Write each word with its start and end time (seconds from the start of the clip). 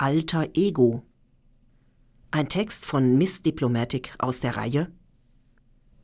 Alter 0.00 0.50
Ego. 0.54 1.02
Ein 2.30 2.48
Text 2.48 2.86
von 2.86 3.18
Miss 3.18 3.42
Diplomatic 3.42 4.14
aus 4.20 4.38
der 4.38 4.56
Reihe 4.56 4.92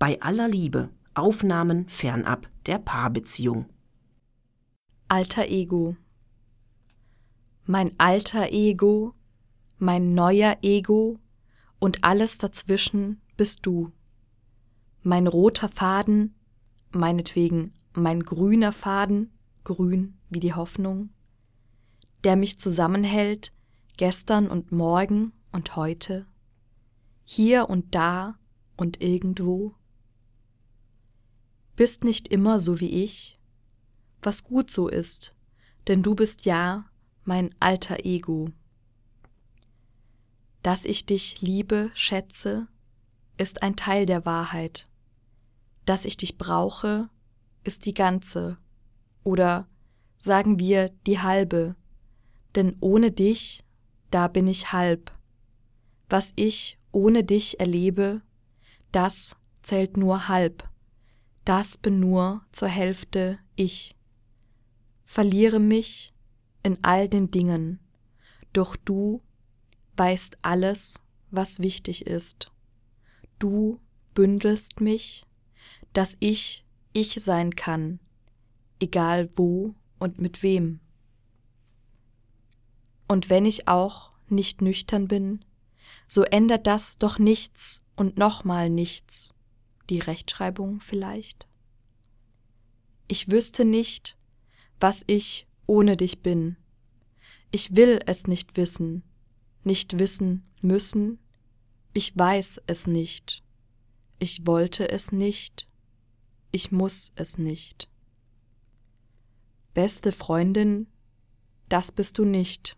Bei 0.01 0.21
aller 0.21 0.49
Liebe 0.49 0.91
Aufnahmen 1.15 1.89
fernab 1.89 2.51
der 2.67 2.81
Paarbeziehung. 2.81 3.67
Alter 5.07 5.47
Ego. 5.47 5.95
Mein 7.67 7.93
alter 8.01 8.51
Ego, 8.51 9.15
mein 9.79 10.13
neuer 10.13 10.57
Ego 10.63 11.21
und 11.79 12.03
alles 12.03 12.39
dazwischen 12.39 13.21
bist 13.37 13.61
du. 13.65 13.93
Mein 15.05 15.29
roter 15.29 15.69
Faden, 15.69 16.35
meinetwegen 16.91 17.75
mein 17.93 18.25
grüner 18.25 18.73
Faden, 18.73 19.31
grün 19.63 20.19
wie 20.31 20.41
die 20.41 20.55
Hoffnung, 20.55 21.11
der 22.25 22.35
mich 22.35 22.59
zusammenhält, 22.59 23.54
gestern 23.97 24.49
und 24.49 24.73
morgen 24.73 25.33
und 25.53 25.77
heute, 25.77 26.27
hier 27.25 27.69
und 27.71 27.95
da 27.95 28.39
und 28.77 29.01
irgendwo. 29.01 29.75
Bist 31.77 32.05
nicht 32.05 32.29
immer 32.29 32.61
so 32.61 32.81
wie 32.81 33.05
ich, 33.05 33.39
was 34.23 34.45
gut 34.45 34.71
so 34.71 34.89
ist, 34.89 35.35
denn 35.87 36.03
du 36.03 36.15
bist 36.15 36.45
ja 36.45 36.87
mein 37.25 37.55
alter 37.61 38.05
Ego. 38.05 38.49
Dass 40.63 40.85
ich 40.85 41.07
dich 41.07 41.41
liebe, 41.41 41.91
schätze, 41.95 42.69
ist 43.37 43.63
ein 43.63 43.77
Teil 43.77 44.07
der 44.07 44.25
Wahrheit. 44.25 44.89
Dass 45.85 46.05
ich 46.05 46.17
dich 46.17 46.39
brauche, 46.39 47.11
ist 47.65 47.85
die 47.85 47.95
ganze 47.95 48.59
oder 49.23 49.69
sagen 50.19 50.59
wir 50.59 50.91
die 51.07 51.21
halbe, 51.21 51.77
denn 52.55 52.77
ohne 52.81 53.11
dich, 53.11 53.65
da 54.15 54.29
bin 54.29 54.47
ich 54.47 54.71
halb. 54.71 55.11
Was 56.09 56.33
ich 56.37 56.79
ohne 56.93 57.25
dich 57.25 57.59
erlebe, 57.59 58.23
das 58.93 59.37
zählt 59.65 59.97
nur 59.97 60.29
halb, 60.29 60.71
das 61.45 61.77
bin 61.77 61.99
nur 61.99 62.47
zur 62.53 62.69
Hälfte 62.69 63.41
ich. 63.57 63.97
Verliere 65.05 65.59
mich 65.59 66.15
in 66.63 66.79
all 66.83 67.09
den 67.09 67.33
Dingen, 67.33 67.81
doch 68.53 68.77
du 68.77 69.21
weißt 69.97 70.39
alles, 70.43 71.03
was 71.33 71.59
wichtig 71.59 72.07
ist. 72.07 72.53
Du 73.41 73.81
bündelst 74.15 74.81
mich, 74.81 75.27
dass 75.93 76.17
ich 76.21 76.65
ich 76.93 77.15
sein 77.15 77.57
kann, 77.57 77.99
egal 78.79 79.29
wo 79.35 79.75
und 79.99 80.21
mit 80.21 80.45
wem. 80.45 80.79
Und 83.07 83.29
wenn 83.29 83.47
ich 83.47 83.69
auch 83.69 84.13
nicht 84.29 84.63
nüchtern 84.63 85.09
bin, 85.09 85.45
so 86.09 86.23
ändert 86.23 86.67
das 86.67 86.99
doch 86.99 87.19
nichts 87.19 87.85
und 87.97 88.19
nochmal 88.19 88.71
nichts. 88.71 89.35
Die 89.91 90.01
Rechtschreibung 90.01 90.81
vielleicht? 90.81 91.47
Ich 93.07 93.31
wüsste 93.31 93.65
nicht, 93.65 94.17
was 94.81 95.05
ich 95.07 95.47
ohne 95.67 95.97
dich 95.97 96.23
bin. 96.23 96.57
Ich 97.51 97.77
will 97.77 98.01
es 98.07 98.27
nicht 98.27 98.57
wissen, 98.57 99.03
nicht 99.63 99.99
wissen 99.99 100.45
müssen. 100.61 101.19
Ich 101.93 102.17
weiß 102.17 102.63
es 102.67 102.87
nicht. 102.87 103.43
Ich 104.19 104.47
wollte 104.47 104.89
es 104.89 105.13
nicht. 105.13 105.69
Ich 106.51 106.73
muss 106.73 107.13
es 107.15 107.37
nicht. 107.37 107.91
Beste 109.75 110.13
Freundin, 110.13 110.87
das 111.69 111.93
bist 111.93 112.19
du 112.19 112.25
nicht 112.25 112.77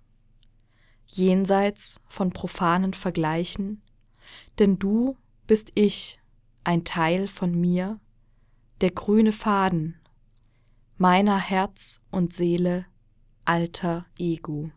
jenseits 1.17 2.00
von 2.06 2.31
profanen 2.31 2.95
Vergleichen, 2.95 3.83
denn 4.59 4.78
du 4.78 5.17
bist 5.47 5.72
ich, 5.75 6.20
ein 6.64 6.84
Teil 6.84 7.28
von 7.28 7.53
mir, 7.53 8.00
der 8.81 8.91
grüne 8.91 9.32
Faden 9.32 9.97
meiner 10.99 11.38
Herz 11.38 12.00
und 12.10 12.32
Seele 12.32 12.87
alter 13.44 14.06
Ego. 14.19 14.71